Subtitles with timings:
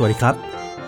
[0.00, 0.36] สวัสดีครับ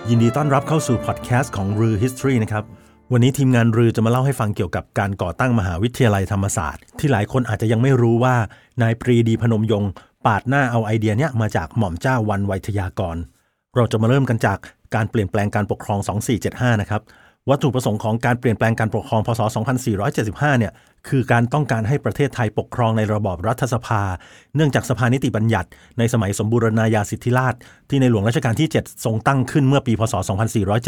[0.08, 2.64] ยินดีต้อนรับเข้าสู่พอดแคสต์ของรือ History นะครับ
[3.12, 8.34] วันนี้ทีมงานรือจะมาเล่าให้ฟังเกี่ยวกับการก่อตั้งมหาวิทยาลัยธรรมศาสตร์ ที่หลายคนอาจจะยังไม่รู้ว่า
[8.82, 9.90] นายปรีดีพนมยงค์
[10.26, 13.16] ปาดหน้าเอาไอเดียเนี้ยมาจากหม่อมเจ้าวันไวยทยากร
[13.76, 14.58] เราจะมาเริ่มกันจาก
[14.94, 16.00] การเปลี่ยนแปลงการปกครอง
[16.40, 17.02] 2475 นะครับ
[17.48, 19.40] วัตถุประสงค์ของการเปลี่ยนแปลงการปกครองพศ
[20.00, 20.72] 2475 เนี่ย
[21.08, 24.02] คือการต้องการให้ประเทศไทยปกครองในระบอบรัฐสภา
[24.56, 25.68] เนื่องจากสภานิติบัญญัติ
[25.98, 27.54] ในสมัยสมบูรณาญาสิทธิราช
[27.88, 30.14] ที่ในหลวงรัชกาลที่ 7 ทรงตั้งขึ้นเมื่อปีพศ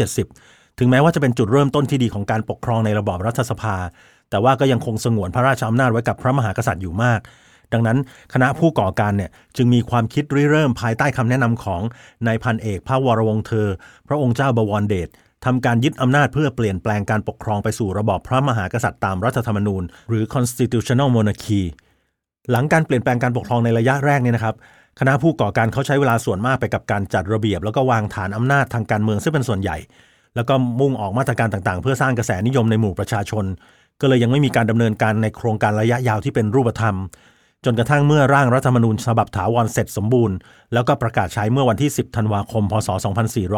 [0.03, 3.75] 2470 ถึงแม้ว่าจะเป็นจุดเริ่มต้นที่ดีของการปกครองในระบอบรัฐสภา
[4.29, 7.19] แต่ว่าก็ยังคงสงวนพระราชอำนาจไว้กับพระมหากษัตริย์อยู่มาก
[7.73, 7.97] ดังนั้น
[8.33, 11.81] คณะผู้ก่อการเนี่ยจึงมีความคิดริเริ่มภายใต้คำแนะนำของ
[12.27, 13.67] นายพันเอกพระวรวงเธอ
[14.07, 15.09] พระองค์เจ้าบวรเดช
[15.45, 21.61] ทำการยึดอำนาจเพื่อเปลี่ยนแปลงการปกครองไปสู่ระบอบพระมหากษัตริย์ตามรัฐธรรมนูญ หรือ constitutional monarchy
[22.51, 24.55] หลังการเปลี่ยนแปลงการปกครองในระยะแรกเนี่ยนะครับ
[24.99, 29.77] คณะผู้ก่อการเขาใช้เวลาส่วนมากไปกับการจัดระเบียบ แล้วก็วางฐานอำนาจทางการเมืองซึ่งเป็นส่วนใหญ่
[30.35, 33.45] แล้วก็มุ่งออกมาตรการต่างๆ เพื่อสร้างกระแสนิยมในหมู่ประชาชน
[34.01, 36.95] ก็เลยยังไม่มีการดำเนินการในโครงการระยะยาวที่เป็นรูปธรรม
[37.65, 40.35] จนกระทั่งเมื่อร่างรัฐธรรมนูญฉบับถาวรเสร็จสมบูรณ์
[40.73, 42.89] แล้วก็ประกาศใช้เมื่อวันที่ 10 ธันวาคม พศ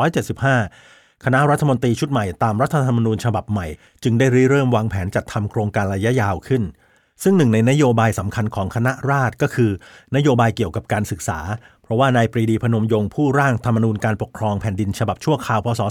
[0.01, 3.67] 2475 คณะรัฐมนตรีชุดใหม่ตามรัฐธรรมนูญฉบับใหม่
[4.03, 6.63] จึงได้ริเริ่มวางแผนจัดทำโครงการระยะยาวขึ้น
[7.23, 9.71] ซึ่งหนึ่งในนโยบายสำคัญของคณะราษฎรก็คือ
[10.15, 11.39] นโยบายเกี่ยวกับการศึกษา
[11.83, 15.81] เพราะว่านายปรีดีพนมยงค์ผู้ร่างธรรมนูญการปกครองแผ่นดินฉบับชั่วคราวพศ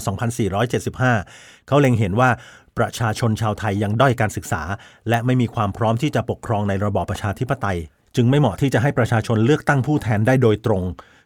[0.79, 2.29] 2475 เขาเล็งเห็นว่า
[2.77, 4.61] ประชาชนชาวไทยยังด้อยการศึกษา
[5.09, 7.77] และไม่มีความพร้อมที่จะปกครองในระบอบประชาธิปไตย
[8.15, 10.83] จึงไม่เหมาะที่จะให้ประชาชนเลือกตั้งผู้แทนได้โดยตรง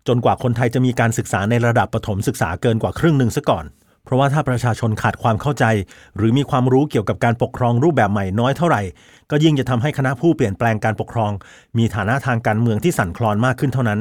[0.08, 3.66] จนกว่าคนไทยจะมีการศึกษาในระดับประถมศึกษาเกินกว่าครึ่งหนึ่งซะก่อน
[4.10, 5.66] เพราะว่าถ้าประชาชนขาดความเข้าใจ
[6.18, 8.82] หรือมีความรู้เกี่ยวกับการปกครองรูปแบบใหม่น้อยเท่าไหร่
[9.32, 11.32] ก็ยิ่งจะทำให้คณะผู้เปลี่ยนแปลงการปกครอง
[11.78, 14.00] มีฐานะทางการเมืองที่สั่นคลอนมากขึ้นเท่านั้น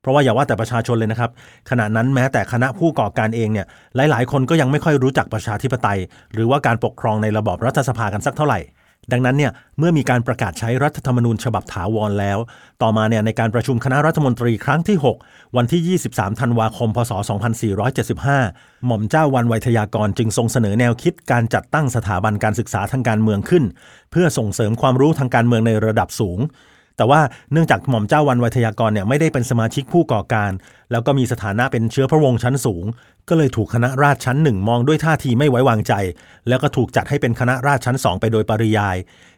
[0.00, 1.30] เพราะว่าอย่าว่าแต่ประชาชนเลยนะครับ
[1.70, 3.66] ขณะนั้นแม้แต่คณะผู้ก่อการเองเนี่ย
[3.96, 5.98] หลาย ๆ คนก็ยังไม่ค่อยรู้จักประชาธิปไตย
[6.32, 8.60] หรือว่าการปกครองในระบอบรัฐสภากันสักเท่าไหร่
[9.12, 12.38] ดังนั้นเนี่ยเมื่อมีการประกาศใช้รัฐธรรมนูญฉบับถาวรแล้ว
[12.82, 14.96] ต่อมาเนี่ยในการประชุมคณะรัฐมนตรีครั้งที่
[15.26, 17.12] 6 วันที่ 23 ธันวาคม พศ
[17.78, 23.64] 2475 หม่อมเจ้าวันไวยทยากรจึงทรงเสนอแนวคิดการจัดตั้งสถาบันการศึกษาทางการเมืองขึ้น
[24.10, 26.38] เพื่อส่งเสริมความรู้ทางการเมืองในระดับสูง
[26.96, 27.20] แต่ว่า
[27.52, 30.52] เนื่องจากหม่อมเจ้าวันไวยทยากรเนี่ยไม่ได้เป็นสมาชิกผู้ก่อการ
[30.92, 32.84] แล้วก็มีสถานะเป็นเชื้อพระวงศ์ชั้นสูง
[33.28, 35.92] ก็เลยถูกคณะราษฎรชั้นหนึ่งมองด้วยท่าทีไม่ไว้วางใจ
[36.48, 38.96] แล้วก็ถูกจัดให้เป็นคณะราษฎรชั้นสองไปโดยปริยาย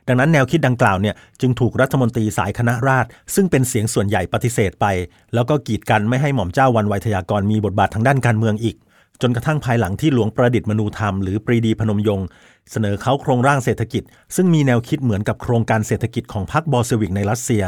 [0.08, 4.86] ดังนั้นแนวคิดดังกล่าวเนี่ยจึงถูกรัฐมนตรีสายคณะราษฎรซึ่งเป็นเสียงส่วนใหญ่ปฏิเสธไป
[5.34, 8.76] แล้วก็กีดกันไม่ให้หม่อมเจ้าวันไวยทยากรมีบทบาททางด้านการเมืองอีก
[9.22, 12.26] จนกระทั่งภายหลังที่หลวงประดิษฐ์มนูธรรมหรือปรีดีพนมยงค์
[12.70, 14.02] เสนอเขาโครงร่างเศรษฐกิจ
[14.36, 17.64] ซึ่งมีแนวคิดเหมือนกับโครงการเศรษฐกิจของพรรคบอลเซวิกในรัสเซีย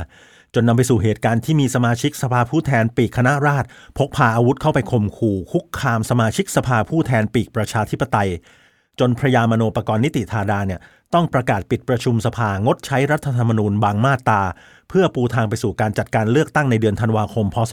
[0.54, 3.68] จนนำไปสู่เหตุการณ์ที่มีสมาชิกสภาผู้แทนปีกคณะราษฎร
[3.98, 8.30] พกพาอาวุธเข้าไปข่มขู่คุกคามสมาชิกสภาผู้แทนปีกประชาธิปไตย
[9.00, 10.80] จนพระยามโนปกรณ์นิติธาดาเนี่ย
[11.14, 14.42] ต้องประกาศปิดประชุมสภางดใช้รัฐธรรมนูญบางมาตรา
[14.88, 17.72] เพื่อปูทางไปสู่การจัดการเลือกตั้งในเดือนธันวาคม พศ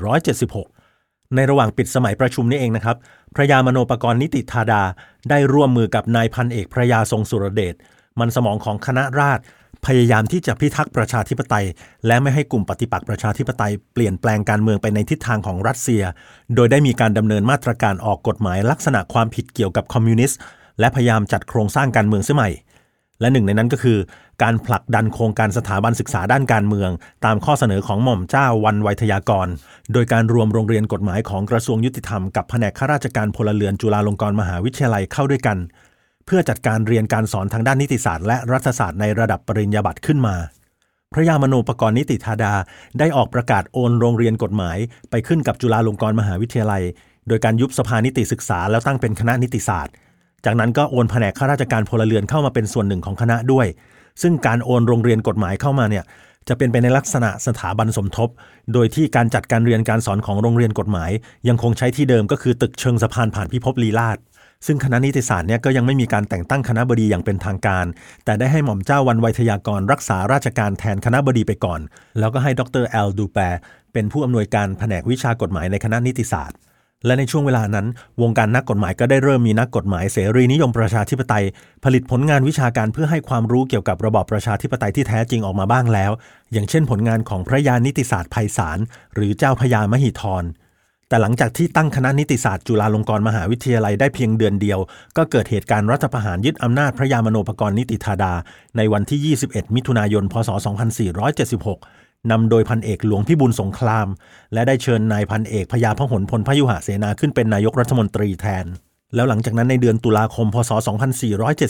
[0.00, 0.89] 2476
[1.34, 2.96] ในระหว่างปิดสมัยประชุมนี้เองนะครับ
[3.34, 4.82] พระยามโนปกรณ์นิติธาดา
[5.30, 7.74] ได้ร่วมมือกับนายพันเอกพระยาทรงสุรเดช
[8.20, 9.42] มันสมองของคณะราษฎร
[9.86, 11.66] พยายามที่จะพิทักษ์ประชาธิปไตย
[12.06, 16.02] และไม่ให้กลุ่มปฏิปักษ์ประชาธิปไตยเปลี่ยนแปลงการเมืองไปในทิศทางของรัสเซีย
[16.54, 20.38] โดยได้มีการดำเนินมาตรการออกกฎหมายลักษณะความผิดเกี่ยวกับคอมมิวนิสต์
[20.80, 22.50] และพยายามจัดโครงสร้างการเมืองเสียใหม่
[23.20, 23.98] และหนึ่งในนั้นก็คือ
[24.42, 26.90] การผลักดันโครงการสถาบันศึกษาด้านการเมือง
[27.24, 29.48] ตามข้อเสนอของหม่อมเจ้าวันไวยทยากร
[29.92, 35.58] โดยการรวมโรงเรียนกฎหมายของกระทรวงยุติธรรมกับแผนกข้าราชการพลเรือนจุฬาลงกรณ์มหาวิทยาลัยเข้าด้วยกัน
[36.26, 40.36] เพื่อจัดการเรียนการสอนทางด้านนิติศาสตร์และรัฐศาสตร์ในระดับปริญญาบัตรขึ้นมา
[41.12, 42.54] พระยามโนปกรณ์นิติธาดา
[42.98, 44.78] ได้ออกประกาศโอนโรงเรียนกฎหมาย
[45.10, 46.82] ไปขึ้นกับจุฬาลงกรณ์มหาวิทยาลัย
[47.28, 49.94] โดยการยุบสภานิติศึกษาแล้วตั้งเป็นคณะนิติศาสตร์
[50.44, 53.66] จากนั้นก็โอนแผนกข้าราชการพลเรือนเข้ามาเป็นส่วนหนึ่งของคณะด้วย
[54.22, 56.04] ซึ่งการโอนโรงเรียนกฎหมายเข้ามาเนี่ย
[56.48, 58.28] จะเป็นไปในลักษณะสถาบันสมทบ
[58.72, 61.10] โดยที่การจัดการเรียนการสอนของโรงเรียนกฎหมาย
[61.48, 64.18] ยังคงใช้ที่เดิมก็คือตึกเชิงสะพานผ่านพิภพลีลาศ
[64.66, 67.86] ซึ่งคณะนิติศาสตร์เนี่ยก็ยังไม่มีการแต่งตั้งคณะบดีอย่างเป็นทางการ
[68.24, 71.80] แต่ได้ให้หม่อมเจ้าวันไวยทยากรรักษาราชการแทนคณะบดีไปก่อน
[72.18, 73.38] แล้วก็ให้ดรแอลดูแป
[73.92, 76.58] เป็นผู้อำนวยการแผนกวิชากฎหมายในคณะนิติศาสตร์
[77.06, 77.86] และในช่วงเวลานั้น
[78.22, 81.44] วงการนักกฎหมายก็ได้เริ่มมีนักกฎหมายเสรีนิยมประชาธิปไตย
[81.84, 86.10] ผลิตผลงานวิชาการเพื่อให้ความรู้เกี่ยวกับระบอบประชาธิปไตยที่แท้จริงออกมาบ้างแล้ว
[86.52, 88.78] อย่างเช่นผลงานของพระยานิติศาสตร์ไพศาล
[89.14, 90.44] หรือเจ้าพญามหิธร
[91.08, 94.78] แต่หลังจากที่ตั้งคณะนิติศาสตร์จุฬาลงกรณ์มหาวิทยาลัยได้เพียงเดือนเดียว
[95.16, 98.32] ก็เกิดเหตุการณ์รัฐประหารยึดอำนาจพระยามโนปกรณ์นิติธาดา
[98.76, 100.50] ในวันที่ 21 มิถุนายน พศ
[101.16, 104.08] 2476 นำโดยพันเอกหลวงพิบูลสงคราม
[104.52, 108.66] และได้เชิญนายพันเอกพญาพหลพลพยุหเสนาขึ้นเป็นนายกรัฐมนตรีแทน
[109.14, 110.70] แล้วหลังจากนั้นในเดือนตุลาคม พศ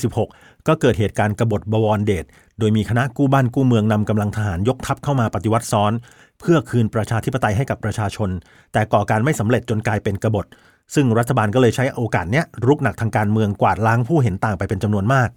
[0.05, 2.25] 2476 ก็เกิดเหตุการณ์กบฏบวรเดช
[2.59, 5.93] โดยมีคณะกู้บ้านกู้เมืองนำกำลังทหารยกทัพเข้ามาปฏิวัติซ้อน
[6.41, 8.31] เพื่อคืนประชาธิปไตยให้กับประชาชน
[8.73, 10.47] แต่ก่อการไม่สำเร็จจนกลายเป็นกบฏ
[10.95, 15.29] ซึ่งรัฐบาลก็เลยใช้โอกาสเนี้ยรุกหนักทางการเมืองกวาดล้างผู้เห็นต่างไปเป็นจำนวนมาก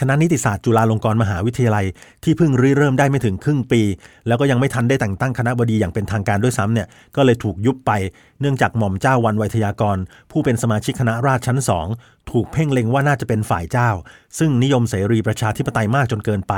[0.00, 1.86] คณะนิติศาสตร์จุฬาลงกรณ์มหาวิทยาลัย
[2.24, 3.82] ที่เพิ่งริเริ่มได้ไม่ถึงครึ่งปี
[4.26, 6.86] แล้วก็ยังไม่ทันได้แต่งตั้งคณะบดีอย่างเป็นทางการด้วยซ้ำเนี่ย
[7.16, 7.92] ก็เลยถูกยุบไป
[8.40, 9.96] เนื่องจากหม่อมเจ้าวันไวยทยากร
[10.30, 11.86] ผู้เป็นสมาชิกคณะราษชั้นสอง
[12.30, 13.90] ถูกเพ่งเล็งว่าน่าจะเป็นฝ่ายเจ้า
[14.38, 16.54] ซึ่งนิยมเสรีประชาธิปไตยมากจนเกินไป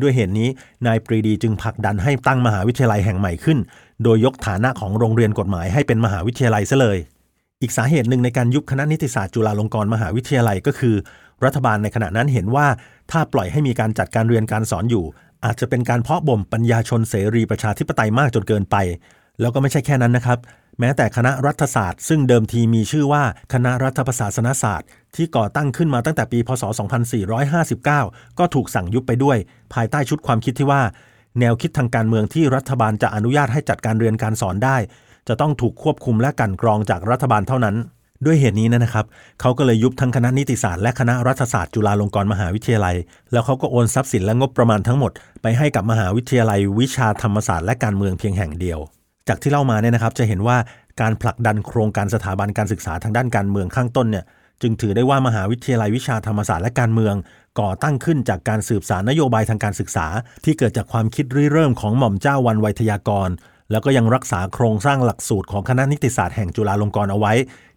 [0.00, 0.48] ด้วยเหตุนี้
[0.86, 3.58] นายปรีดีจึงผลักดันให้ตั้งมหาวิทยาลัยแห่งใหม่ขึ้น
[4.02, 6.98] โดยยกฐานะของโรงเรียนกฎหมายให้เป็นมหาวิทยาลัยซะเลย
[7.62, 10.94] อีกสาเหตุหนึ่งในการยุบคณะนิติศาสตร์จุฬาลงกรณ์มหาวิทยาลัยก็คือ
[11.44, 12.66] รัฐบาลในขณะนั้นเห็นว่า
[13.10, 15.04] ถ้าปล่อยให้มีการจัดการเรียนการสอนอยู่
[15.44, 18.76] อาจจะเป็นการเพาะบ่มปัญญาชนเสรีประชาธิปไตยมากจนเกินไป
[19.40, 20.38] แล้วก็ไม่ใช่แค่นั้นนะครับ
[20.80, 26.62] แม้แต่คณะรัฐศาสตร์ ซึ่งเดิมทีมีชื่อว่าคณะรัฐประศาสนศาสตร์ ที่ก่อตั้งขึ้นมาตั้งแต่ปี พศ
[27.30, 29.38] 2459 ก็ถูกสั่งยุบไปด้วย
[29.74, 30.82] ภายใต้ชุดความคิดที่ว่า
[31.40, 34.76] แนวคิดทางการเมืองที่รัฐบาลจะอนุญาตให้จัดการเรียนการสอนได้
[35.28, 37.76] จะต้องถูกควบคุมและกันกรองจากรัฐบาลเท่านั้น
[38.26, 39.06] ด้วยเหตุนี้นะครับ
[39.40, 42.96] เขาก็เลยยุบทั้งคณะนิติศาสตร์และคณะรัฐศาสตร์จุฬาลงกรณ์มหาวิทยาลัย
[43.32, 45.12] แล้วเขาก็โอนทรัพย์สินและงบประมาณทั้งหมด
[45.42, 48.78] ไปให้กับมหาวิทยาลัย วิชาธรรมศาสตร์และการเมืองเพียงแห่งเดียว
[49.28, 50.56] จากที่เล่ามาเนี่ยนะครับจะเห็นว่า
[51.00, 54.24] การผลักดันโครงการสถาบันการศึกษาทางด้านการเมืองข้างต้นเนี่ย
[54.62, 57.14] จึงถือได้ว่ามหาวิทยาลัยวิชาธรรมศาสตร์และการเมือง
[57.60, 60.06] ก่อตั้งขึ้นจากการสืบสารนโยบายทางการศึกษา
[60.44, 63.28] ที่เกิดจากความคิดริเริ่มของหม่อมเจ้าวันไวยทยากร
[63.70, 67.32] แล้วก็ยังรักษาโครงสร้างหลักสูตรของคณะนิติศาสตร์แห่งจุฬาลงกรณ์เอาไว้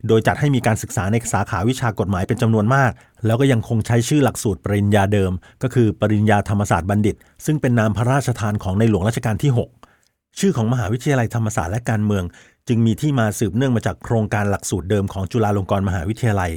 [0.07, 2.91] โดยจัดให้มีการศึกษาในสาขาวิชากฎหมายเป็นจำนวนมาก
[3.25, 5.31] แล้วก็ยังคงใช้ชื่อหลักสูตรปริญญาเดิม
[5.63, 9.51] ก็คือปริญญาธรรมศาสตร์บัณฑิต ซึ่งเป็นนามพระราชทานของในหลวงรัชกาลที่
[9.95, 12.23] 6 ชื่อของมหาวิทยาลัยธรรมศาสตร์และการเมือง
[12.67, 16.51] จึงมีที่มาสืบเนื่องมาจากโครงการหลักสูตรเดิมของจุฬาลงกรณ์มหาวิทยาลัย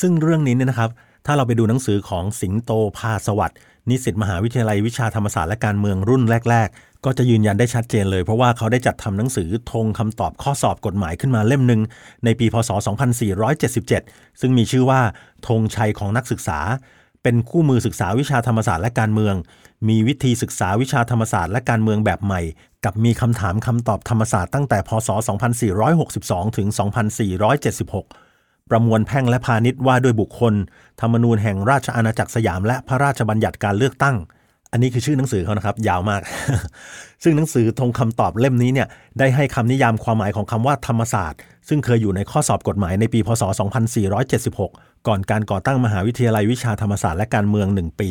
[0.00, 0.90] ซึ่งเรื่องนี้เนี่ยนะครับ
[1.26, 3.58] ถ้าเราไปดูหนังสือของสิงโตพาสวัสด์
[3.90, 11.80] นิสิตมหาวิทยาลัยวิชาธรรมศาสตร์และการเมืองรุ่นแรก ๆ ก็จะยืนยันได้ชัดเจนเลย เพราะว่าเขาได้จัดทำหนังสือธงคำตอบข้อสอบกฎหมายขึ้นมาเล่มหนึ่ง
[12.24, 12.70] ในปีพศ
[13.54, 15.00] 2477 ซึ่งมีชื่อว่า
[15.46, 16.58] ธงชัยของนักศึกษา
[17.22, 19.34] เป็นคู่มือศึกษาวิชาธรรมศาสตร์และการเมือง
[19.88, 22.40] มีวิธีศึกษาวิชาธรรมศาสตร์และการเมืองแบบใหม่
[22.84, 25.08] กับมีคำถามคำตอบธรรมศาสตร์ตั้งแต่พศ
[25.78, 28.23] 2462 ถึง 2476
[28.70, 30.54] ประมวลแพ่งและพาณิชย์ว่าด้วยบุคคล
[31.00, 34.16] ธรรมนูญแห่งราชอาณาจักรสยาม และพระราชบัญญัติการเลือกตั้ง
[34.72, 36.20] อันนี้คือชื่อหนังสือเขานะครับ ยาวมาก
[37.22, 38.88] ซึ่งหนังสือทงคำตอบเล่มนี้เนี่ย
[39.18, 43.42] ได้ให้คำนิยามความหมายของคำว่าธรรมศาสตร์ ซึ่งเคยอยู่ในข้อสอบกฎหมายในปี พศ
[44.24, 48.10] 2476 ก่อนการก่อตั้งมหาวิทยาลัยวิชาธรรมศาสตร์และการเมือง 1 ปี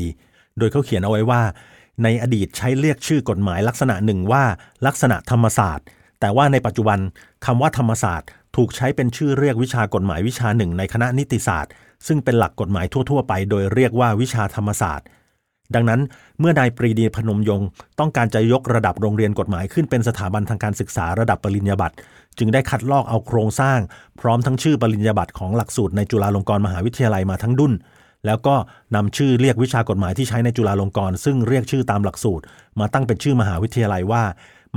[0.57, 1.41] โดยเขาเขียนเอาไว้ว่า
[2.03, 4.43] ในอดีตใช้เรียกชื่อกฎหมายลักษณะหนึ่งว่า
[4.87, 5.85] ลักษณะธรรมศาสตร์
[6.19, 6.99] แต่ว่าในปัจจุบัน
[7.45, 11.71] คำว่าธรรมศาสตร์ ถูกใช้เป็นชื่อเรียกวิชากฎหมายวิชาหนึ่งในคณะนิติศาสตร์
[12.07, 15.07] ซึ่งเป็นหลักกฎหมายทั่ว ๆ ไป โดยเรียกว่าวิชาธรรมศาสตร์
[15.75, 16.01] ดังนั้น
[16.39, 17.67] เมื่อนายปรีดีพนมยงค์
[17.99, 21.95] ต้องการจะยกระดับโรงเรียนกฎหมายขึ้นเป็นสถาบันทางการศึกษาระดับปริญญาบัตร
[22.37, 23.79] จึงได้คัดลอกเอาโครงสร้าง
[24.19, 27.73] พร้อมทั้งชื่อปริญญาบัตรของหลักสูตรในจุฬาลงกรณ์มหาวิทยาลัยมาทั้งดุน
[28.25, 28.55] แล้วก็
[28.95, 32.43] นำชื่อเรียกวิชากฎหมายที่ใช้ในจุฬาลงกรณ์ซึ่งเรียกชื่อตามหลักสูตร
[32.79, 34.23] มาตั้งเป็นชื่อมหาวิทยาลัยว่า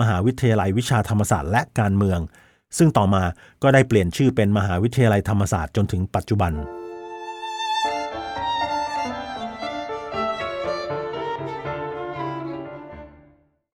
[0.00, 2.18] มหาวิทยาลัยวิชาธรรมศาสตร์และการเมือง
[2.78, 3.22] ซึ่งต่อมา
[3.62, 6.52] ก็ได้เปลี่ยนชื่อเป็นมหาวิทยาลัยธรรมศาสตร์จนถึงปัจจุบัน